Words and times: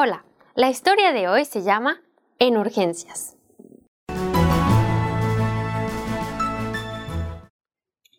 Hola, 0.00 0.24
la 0.54 0.70
historia 0.70 1.10
de 1.10 1.26
hoy 1.26 1.44
se 1.44 1.62
llama 1.62 2.00
En 2.38 2.56
urgencias. 2.56 3.36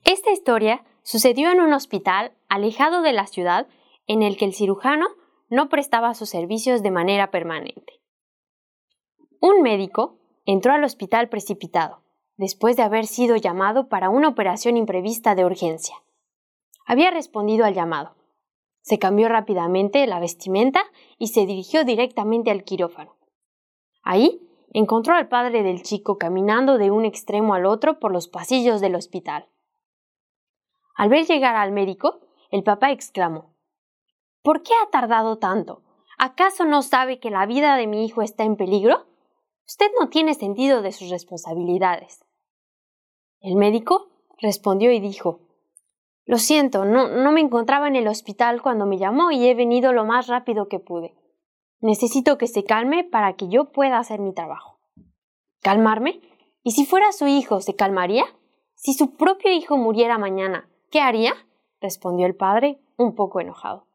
Esta 0.03 0.31
historia 0.33 0.83
sucedió 1.03 1.49
en 1.51 1.61
un 1.61 1.71
hospital 1.71 2.33
alejado 2.49 3.01
de 3.01 3.13
la 3.13 3.27
ciudad 3.27 3.65
en 4.07 4.23
el 4.23 4.35
que 4.35 4.43
el 4.43 4.53
cirujano 4.53 5.07
no 5.47 5.69
prestaba 5.69 6.13
sus 6.15 6.27
servicios 6.27 6.83
de 6.83 6.91
manera 6.91 7.31
permanente. 7.31 8.01
Un 9.39 9.61
médico 9.61 10.19
entró 10.45 10.73
al 10.73 10.83
hospital 10.83 11.29
precipitado, 11.29 12.03
después 12.35 12.75
de 12.75 12.83
haber 12.83 13.07
sido 13.07 13.37
llamado 13.37 13.87
para 13.87 14.09
una 14.09 14.27
operación 14.27 14.75
imprevista 14.75 15.33
de 15.33 15.45
urgencia. 15.45 15.95
Había 16.85 17.09
respondido 17.09 17.63
al 17.63 17.73
llamado. 17.73 18.18
Se 18.81 18.99
cambió 18.99 19.29
rápidamente 19.29 20.05
la 20.07 20.19
vestimenta 20.19 20.81
y 21.17 21.27
se 21.27 21.45
dirigió 21.45 21.83
directamente 21.83 22.51
al 22.51 22.63
quirófano. 22.63 23.15
Ahí 24.01 24.41
encontró 24.71 25.15
al 25.15 25.27
padre 25.27 25.63
del 25.63 25.83
chico 25.83 26.17
caminando 26.17 26.77
de 26.77 26.91
un 26.91 27.05
extremo 27.05 27.53
al 27.53 27.65
otro 27.65 27.99
por 27.99 28.11
los 28.11 28.27
pasillos 28.27 28.81
del 28.81 28.95
hospital. 28.95 29.47
Al 30.95 31.09
ver 31.09 31.25
llegar 31.25 31.55
al 31.55 31.71
médico, 31.71 32.19
el 32.51 32.63
papá 32.63 32.91
exclamó 32.91 33.53
¿Por 34.41 34.63
qué 34.63 34.73
ha 34.81 34.89
tardado 34.89 35.37
tanto? 35.37 35.83
¿Acaso 36.17 36.65
no 36.65 36.81
sabe 36.81 37.19
que 37.19 37.29
la 37.29 37.45
vida 37.45 37.75
de 37.75 37.87
mi 37.87 38.05
hijo 38.05 38.21
está 38.21 38.43
en 38.43 38.55
peligro? 38.55 39.05
Usted 39.65 39.87
no 39.99 40.09
tiene 40.09 40.33
sentido 40.33 40.81
de 40.81 40.91
sus 40.91 41.09
responsabilidades. 41.09 42.25
El 43.39 43.55
médico 43.55 44.09
respondió 44.39 44.91
y 44.91 44.99
dijo 44.99 45.39
Lo 46.29 46.37
siento, 46.37 46.85
no, 46.85 47.07
no 47.07 47.31
me 47.31 47.41
encontraba 47.41 47.87
en 47.87 47.95
el 47.95 48.07
hospital 48.07 48.61
cuando 48.61 48.85
me 48.85 48.99
llamó 48.99 49.31
y 49.31 49.47
he 49.47 49.55
venido 49.55 49.93
lo 49.93 50.05
más 50.05 50.27
rápido 50.27 50.67
que 50.67 50.77
pude. 50.77 51.15
Necesito 51.81 52.37
que 52.37 52.45
se 52.45 52.63
calme 52.63 53.03
para 53.03 53.33
que 53.33 53.47
yo 53.47 53.71
pueda 53.71 53.97
hacer 53.97 54.19
mi 54.19 54.31
trabajo. 54.31 54.77
¿Calmarme? 55.63 56.21
¿Y 56.61 56.73
si 56.73 56.85
fuera 56.85 57.13
su 57.13 57.25
hijo, 57.25 57.61
se 57.61 57.75
calmaría? 57.75 58.25
Si 58.75 58.93
su 58.93 59.15
propio 59.15 59.51
hijo 59.51 59.75
muriera 59.75 60.19
mañana, 60.19 60.69
¿qué 60.91 60.99
haría? 61.01 61.33
respondió 61.81 62.27
el 62.27 62.35
padre, 62.35 62.79
un 62.95 63.15
poco 63.15 63.39
enojado. 63.39 63.87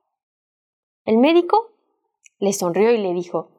El 1.05 1.19
médico 1.19 1.71
le 2.41 2.53
sonrió 2.53 2.91
y 2.91 2.99
le 2.99 3.13
dijo 3.13 3.51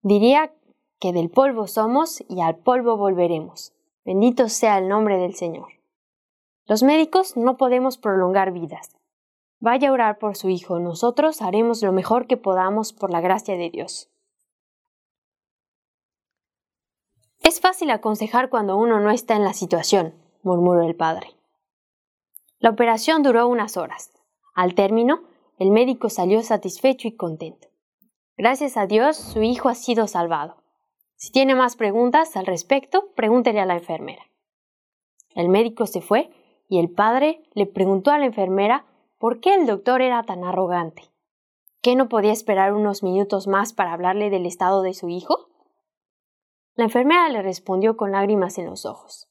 Diría 0.00 0.54
que 1.00 1.12
del 1.12 1.28
polvo 1.28 1.66
somos 1.66 2.22
y 2.28 2.40
al 2.40 2.54
polvo 2.54 2.96
volveremos. 2.96 3.72
Bendito 4.04 4.48
sea 4.48 4.78
el 4.78 4.86
nombre 4.86 5.16
del 5.16 5.34
Señor. 5.34 5.79
Los 6.70 6.84
médicos 6.84 7.36
no 7.36 7.56
podemos 7.56 7.98
prolongar 7.98 8.52
vidas. 8.52 8.96
Vaya 9.58 9.88
a 9.88 9.92
orar 9.92 10.18
por 10.20 10.36
su 10.36 10.50
hijo, 10.50 10.78
nosotros 10.78 11.42
haremos 11.42 11.82
lo 11.82 11.90
mejor 11.90 12.28
que 12.28 12.36
podamos 12.36 12.92
por 12.92 13.10
la 13.10 13.20
gracia 13.20 13.56
de 13.56 13.70
Dios. 13.70 14.08
Es 17.42 17.60
fácil 17.60 17.90
aconsejar 17.90 18.50
cuando 18.50 18.76
uno 18.76 19.00
no 19.00 19.10
está 19.10 19.34
en 19.34 19.42
la 19.42 19.52
situación, 19.52 20.14
murmuró 20.44 20.86
el 20.86 20.94
padre. 20.94 21.34
La 22.60 22.70
operación 22.70 23.24
duró 23.24 23.48
unas 23.48 23.76
horas. 23.76 24.12
Al 24.54 24.76
término, 24.76 25.24
el 25.58 25.72
médico 25.72 26.08
salió 26.08 26.40
satisfecho 26.44 27.08
y 27.08 27.16
contento. 27.16 27.66
Gracias 28.36 28.76
a 28.76 28.86
Dios, 28.86 29.16
su 29.16 29.42
hijo 29.42 29.70
ha 29.70 29.74
sido 29.74 30.06
salvado. 30.06 30.62
Si 31.16 31.32
tiene 31.32 31.56
más 31.56 31.74
preguntas 31.74 32.36
al 32.36 32.46
respecto, 32.46 33.08
pregúntele 33.16 33.58
a 33.58 33.66
la 33.66 33.74
enfermera. 33.74 34.22
El 35.34 35.48
médico 35.48 35.86
se 35.86 36.00
fue 36.00 36.30
y 36.70 36.78
el 36.78 36.88
padre 36.88 37.42
le 37.52 37.66
preguntó 37.66 38.12
a 38.12 38.18
la 38.18 38.26
enfermera 38.26 38.86
por 39.18 39.40
qué 39.40 39.54
el 39.54 39.66
doctor 39.66 40.00
era 40.00 40.22
tan 40.22 40.44
arrogante. 40.44 41.02
¿Qué 41.82 41.96
no 41.96 42.08
podía 42.08 42.30
esperar 42.30 42.72
unos 42.72 43.02
minutos 43.02 43.48
más 43.48 43.72
para 43.72 43.92
hablarle 43.92 44.30
del 44.30 44.46
estado 44.46 44.82
de 44.82 44.94
su 44.94 45.08
hijo? 45.08 45.48
La 46.76 46.84
enfermera 46.84 47.28
le 47.28 47.42
respondió 47.42 47.96
con 47.96 48.12
lágrimas 48.12 48.56
en 48.56 48.66
los 48.66 48.86
ojos. 48.86 49.28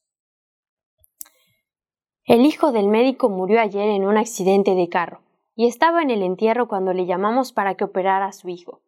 El 2.25 2.45
hijo 2.45 2.73
del 2.73 2.89
médico 2.89 3.29
murió 3.29 3.61
ayer 3.61 3.88
en 3.88 4.06
un 4.06 4.17
accidente 4.17 4.75
de 4.75 4.89
carro 4.89 5.21
y 5.56 5.67
estaba 5.67 6.01
en 6.01 6.09
el 6.09 6.23
entierro 6.23 6.67
cuando 6.67 6.91
le 6.91 7.06
llamamos 7.06 7.53
para 7.53 7.75
que 7.75 7.85
operara 7.85 8.25
a 8.25 8.33
su 8.33 8.50
hijo. 8.50 8.81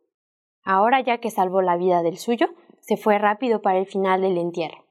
Ahora 0.62 1.00
ya 1.00 1.19
que 1.19 1.31
salvó 1.31 1.62
la 1.62 1.78
vida 1.78 2.03
del 2.03 2.18
suyo, 2.18 2.50
se 2.81 2.97
fue 2.97 3.18
rápido 3.18 3.62
para 3.62 3.79
el 3.79 3.85
final 3.85 4.22
del 4.22 4.38
entierro. 4.38 4.83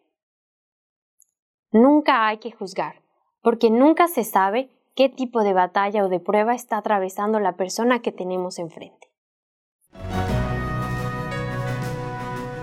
Nunca 1.72 2.26
hay 2.26 2.38
que 2.38 2.50
juzgar, 2.50 2.99
porque 3.42 3.70
nunca 3.70 4.08
se 4.08 4.24
sabe 4.24 4.70
qué 4.94 5.08
tipo 5.08 5.42
de 5.42 5.52
batalla 5.52 6.04
o 6.04 6.08
de 6.08 6.20
prueba 6.20 6.54
está 6.54 6.78
atravesando 6.78 7.40
la 7.40 7.56
persona 7.56 8.00
que 8.00 8.12
tenemos 8.12 8.58
enfrente. 8.58 9.10